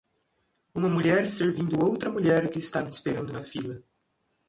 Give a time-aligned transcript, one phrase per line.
[0.73, 3.83] Uma mulher servindo outra mulher que está esperando na fila.